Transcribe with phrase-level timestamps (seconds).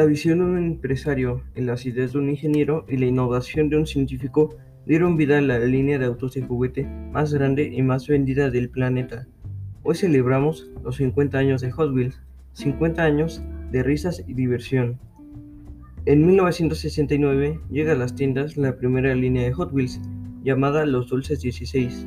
[0.00, 3.86] La visión de un empresario, las ideas de un ingeniero y la innovación de un
[3.86, 8.48] científico dieron vida a la línea de autos de juguete más grande y más vendida
[8.48, 9.26] del planeta.
[9.82, 12.18] Hoy celebramos los 50 años de Hot Wheels,
[12.54, 14.98] 50 años de risas y diversión.
[16.06, 20.00] En 1969 llega a las tiendas la primera línea de Hot Wheels,
[20.42, 22.06] llamada Los Dulces 16,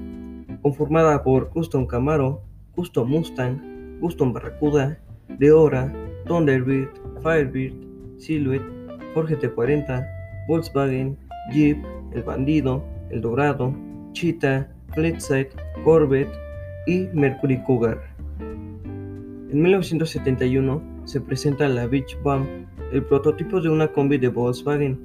[0.63, 2.41] conformada por Custom Camaro,
[2.71, 4.99] Custom Mustang, Custom Barracuda,
[5.37, 5.93] Deora,
[6.25, 6.89] Thunderbird,
[7.21, 7.82] Firebird,
[8.23, 8.63] Silhouette,
[9.13, 10.07] Ford GT40,
[10.47, 11.17] Volkswagen,
[11.51, 11.77] Jeep,
[12.13, 13.75] El Bandido, El Dorado,
[14.13, 15.49] Cheetah, Fleetside,
[15.83, 16.31] Corvette
[16.87, 17.99] y Mercury Cougar.
[18.39, 22.47] En 1971 se presenta la Beach Bomb,
[22.91, 24.99] el prototipo de una combi de Volkswagen.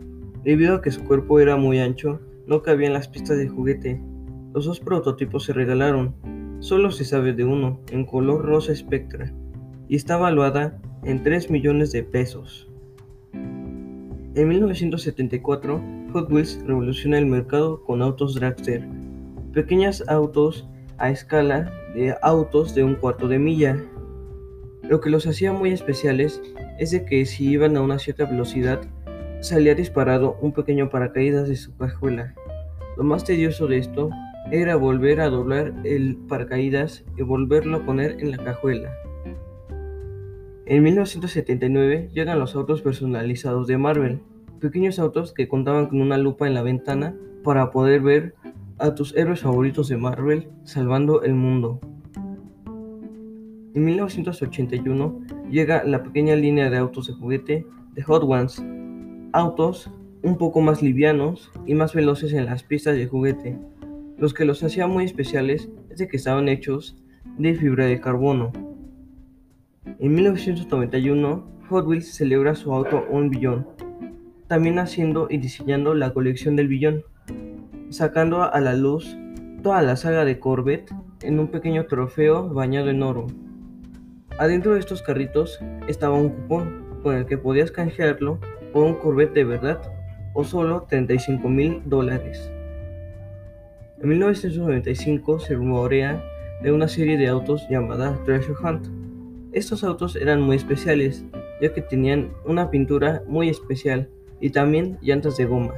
[0.45, 4.00] Debido a que su cuerpo era muy ancho, no cabía en las pistas de juguete.
[4.54, 6.14] Los dos prototipos se regalaron.
[6.60, 9.32] Solo se sabe de uno, en color rosa Spectra,
[9.88, 12.68] y está valuada en 3 millones de pesos.
[14.38, 18.86] En 1974, Hot Wheels revoluciona el mercado con autos dragster,
[19.52, 23.82] pequeños autos a escala de autos de un cuarto de milla.
[24.84, 26.40] Lo que los hacía muy especiales
[26.78, 28.80] es de que si iban a una cierta velocidad,
[29.40, 32.32] salía disparado un pequeño paracaídas de su cajuela.
[32.96, 34.09] Lo más tedioso de esto
[34.52, 38.92] era volver a doblar el paracaídas y volverlo a poner en la cajuela.
[40.71, 44.21] En 1979 llegan los autos personalizados de Marvel,
[44.61, 48.35] pequeños autos que contaban con una lupa en la ventana para poder ver
[48.77, 51.80] a tus héroes favoritos de Marvel salvando el mundo.
[53.73, 58.63] En 1981 llega la pequeña línea de autos de juguete de Hot Ones,
[59.33, 59.91] autos
[60.23, 63.59] un poco más livianos y más veloces en las pistas de juguete.
[64.19, 67.03] Los que los hacía muy especiales es de que estaban hechos
[67.39, 68.53] de fibra de carbono.
[69.84, 73.66] En 1991, Hot Wheels celebra su auto un billón,
[74.47, 77.05] también haciendo y diseñando la colección del billón,
[77.91, 79.16] sacando a la luz
[79.62, 83.27] toda la saga de Corvette en un pequeño trofeo bañado en oro.
[84.39, 85.59] Adentro de estos carritos
[85.89, 88.39] estaba un cupón con el que podías canjearlo
[88.72, 89.81] por un Corvette de verdad
[90.34, 92.50] o solo 35 mil dólares.
[94.00, 96.22] En 1995 se rumorea
[96.62, 98.97] de una serie de autos llamada Treasure Hunt,
[99.53, 101.25] estos autos eran muy especiales,
[101.60, 104.10] ya que tenían una pintura muy especial
[104.41, 105.75] y también llantas de goma.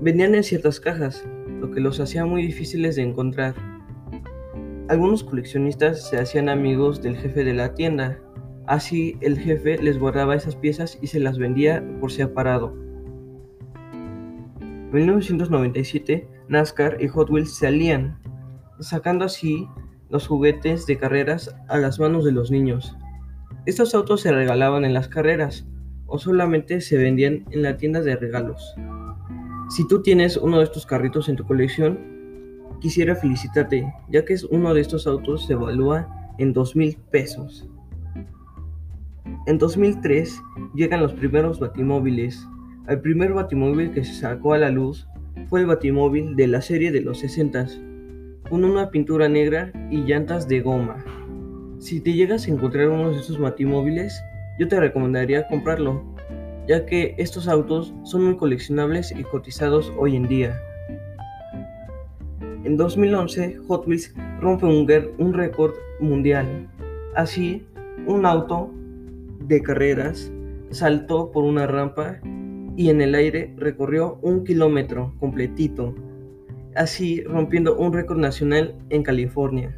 [0.00, 1.26] Venían en ciertas cajas,
[1.60, 3.54] lo que los hacía muy difíciles de encontrar.
[4.88, 8.20] Algunos coleccionistas se hacían amigos del jefe de la tienda,
[8.66, 12.72] así el jefe les guardaba esas piezas y se las vendía por separado.
[14.60, 18.18] En 1997, NASCAR y Hot Wheels se alían,
[18.78, 19.66] sacando así
[20.08, 22.96] los juguetes de carreras a las manos de los niños.
[23.66, 25.66] Estos autos se regalaban en las carreras
[26.06, 28.74] o solamente se vendían en la tienda de regalos.
[29.68, 31.98] Si tú tienes uno de estos carritos en tu colección,
[32.80, 37.68] quisiera felicitarte, ya que es uno de estos autos se evalúa en dos mil pesos.
[39.46, 40.40] En 2003
[40.74, 42.46] llegan los primeros batimóviles.
[42.88, 45.08] El primer batimóvil que se sacó a la luz
[45.48, 47.95] fue el batimóvil de la serie de los 60 con
[48.50, 51.04] una pintura negra y llantas de goma.
[51.78, 54.22] Si te llegas a encontrar uno de estos batimóviles,
[54.58, 56.02] yo te recomendaría comprarlo,
[56.66, 60.60] ya que estos autos son muy coleccionables y cotizados hoy en día.
[62.64, 66.68] En 2011, Hot Wheels rompe un récord mundial.
[67.14, 67.64] Así,
[68.06, 68.70] un auto
[69.40, 70.32] de carreras
[70.70, 72.18] saltó por una rampa
[72.76, 75.94] y en el aire recorrió un kilómetro completito
[76.76, 79.74] así rompiendo un récord nacional en California.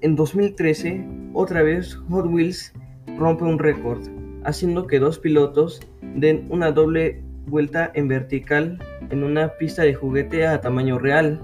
[0.00, 2.74] En 2013, otra vez Hot Wheels
[3.18, 4.00] rompe un récord,
[4.44, 8.78] haciendo que dos pilotos den una doble vuelta en vertical
[9.10, 11.40] en una pista de juguete a tamaño real.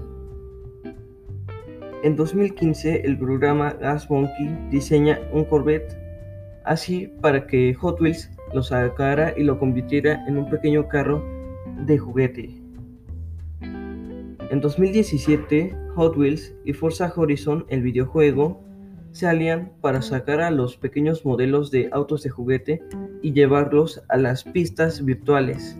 [2.03, 5.97] En 2015, el programa Gas Monkey diseña un Corvette
[6.63, 11.23] así para que Hot Wheels lo sacara y lo convirtiera en un pequeño carro
[11.85, 12.60] de juguete.
[14.51, 18.61] En 2017, Hot Wheels y Forza Horizon, el videojuego,
[19.13, 22.83] se alían para sacar a los pequeños modelos de autos de juguete
[23.21, 25.77] y llevarlos a las pistas virtuales.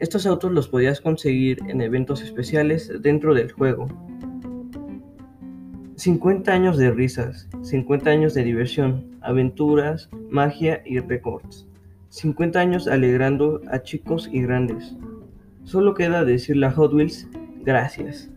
[0.00, 3.86] Estos autos los podías conseguir en eventos especiales dentro del juego.
[5.94, 11.68] 50 años de risas, 50 años de diversión, aventuras, magia y récords.
[12.08, 14.96] 50 años alegrando a chicos y grandes.
[15.62, 17.28] Solo queda decirle a Hot Wheels
[17.64, 18.30] Gracias.